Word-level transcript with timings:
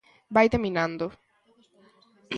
Vaite 0.35 0.57
minando. 0.65 1.07